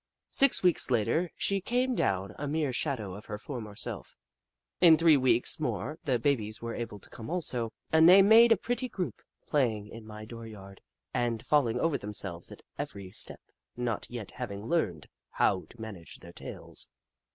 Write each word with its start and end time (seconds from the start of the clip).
Six 0.31 0.63
weeks 0.63 0.89
later 0.89 1.29
she 1.37 1.61
came 1.61 1.93
down— 1.93 2.33
a 2.39 2.47
mere 2.47 2.73
shadow 2.73 3.13
of 3.13 3.25
her 3.27 3.37
former 3.37 3.75
self. 3.75 4.15
In 4.79 4.97
three 4.97 5.15
weeks 5.15 5.59
more, 5.59 5.99
the 6.05 6.17
babies 6.17 6.59
were 6.59 6.73
able 6.73 6.97
to 6.97 7.09
come 7.11 7.29
also, 7.29 7.71
and 7.91 8.09
they 8.09 8.23
made 8.23 8.51
a 8.51 8.57
pretty 8.57 8.89
group, 8.89 9.21
playing 9.47 9.87
in 9.89 10.07
my 10.07 10.25
door 10.25 10.47
yard 10.47 10.81
and 11.13 11.45
falling 11.45 11.79
over 11.79 11.99
themselves 11.99 12.51
at 12.51 12.63
every 12.79 13.11
step, 13.11 13.41
not 13.77 14.07
yet 14.09 14.31
having 14.31 14.65
learned 14.65 15.05
how 15.33 15.65
to 15.69 15.79
manage 15.79 16.17
their 16.17 16.33
tails. 16.33 16.89